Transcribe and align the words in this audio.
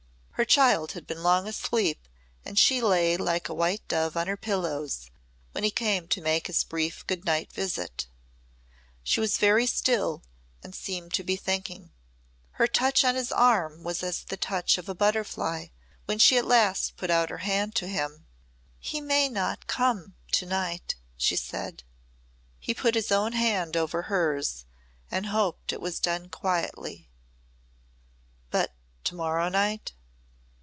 Her 0.35 0.45
child 0.45 0.93
had 0.93 1.05
been 1.05 1.21
long 1.21 1.47
asleep 1.47 2.07
and 2.43 2.57
she 2.57 2.81
lay 2.81 3.15
like 3.15 3.47
a 3.47 3.53
white 3.53 3.87
dove 3.87 4.17
on 4.17 4.25
her 4.25 4.35
pillows 4.35 5.11
when 5.51 5.63
he 5.63 5.69
came 5.69 6.07
to 6.07 6.19
make 6.19 6.47
his 6.47 6.63
brief 6.63 7.05
good 7.05 7.25
night 7.25 7.53
visit. 7.53 8.07
She 9.03 9.19
was 9.19 9.37
very 9.37 9.67
still 9.67 10.23
and 10.63 10.73
seemed 10.73 11.13
to 11.13 11.23
be 11.23 11.35
thinking. 11.35 11.91
Her 12.53 12.65
touch 12.65 13.05
on 13.05 13.13
his 13.13 13.31
arm 13.31 13.83
was 13.83 14.01
as 14.01 14.23
the 14.23 14.35
touch 14.35 14.79
of 14.79 14.89
a 14.89 14.95
butterfly 14.95 15.67
when 16.05 16.17
she 16.17 16.39
at 16.39 16.45
last 16.45 16.97
put 16.97 17.11
out 17.11 17.29
her 17.29 17.45
hand 17.45 17.75
to 17.75 17.87
him. 17.87 18.25
"He 18.79 18.99
may 18.99 19.29
not 19.29 19.67
come 19.67 20.15
to 20.31 20.47
night," 20.47 20.95
she 21.17 21.35
said. 21.35 21.83
He 22.57 22.73
put 22.73 22.95
his 22.95 23.11
own 23.11 23.33
hand 23.33 23.77
over 23.77 24.01
hers 24.03 24.65
and 25.11 25.27
hoped 25.27 25.71
it 25.71 25.81
was 25.81 25.99
done 25.99 26.29
quietly. 26.29 27.11
"But 28.49 28.73
to 29.03 29.13
morrow 29.13 29.47
night?" 29.47 29.93